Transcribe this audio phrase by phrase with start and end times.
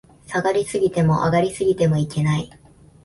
[0.25, 2.49] 下がり過ぎても、上がり過ぎてもいけない